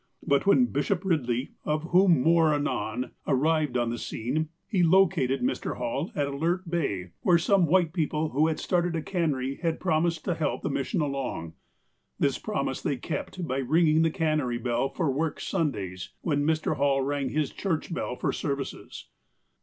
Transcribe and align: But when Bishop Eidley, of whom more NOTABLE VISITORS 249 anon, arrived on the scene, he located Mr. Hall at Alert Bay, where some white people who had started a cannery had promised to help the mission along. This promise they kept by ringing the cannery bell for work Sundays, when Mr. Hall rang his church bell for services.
But 0.25 0.47
when 0.47 0.65
Bishop 0.65 1.03
Eidley, 1.03 1.51
of 1.63 1.83
whom 1.91 2.21
more 2.23 2.57
NOTABLE 2.57 2.57
VISITORS 2.57 2.65
249 3.27 3.35
anon, 3.35 3.39
arrived 3.39 3.77
on 3.77 3.89
the 3.91 3.97
scene, 3.99 4.49
he 4.67 4.81
located 4.81 5.41
Mr. 5.43 5.77
Hall 5.77 6.11
at 6.15 6.25
Alert 6.27 6.67
Bay, 6.67 7.11
where 7.21 7.37
some 7.37 7.67
white 7.67 7.93
people 7.93 8.29
who 8.29 8.47
had 8.47 8.59
started 8.59 8.95
a 8.95 9.03
cannery 9.03 9.59
had 9.61 9.79
promised 9.79 10.25
to 10.25 10.33
help 10.33 10.63
the 10.63 10.71
mission 10.71 11.01
along. 11.01 11.53
This 12.17 12.39
promise 12.39 12.81
they 12.81 12.97
kept 12.97 13.47
by 13.47 13.59
ringing 13.59 14.01
the 14.01 14.09
cannery 14.09 14.57
bell 14.57 14.89
for 14.89 15.11
work 15.11 15.39
Sundays, 15.39 16.09
when 16.21 16.47
Mr. 16.47 16.77
Hall 16.77 17.03
rang 17.03 17.29
his 17.29 17.51
church 17.51 17.93
bell 17.93 18.15
for 18.15 18.33
services. 18.33 19.05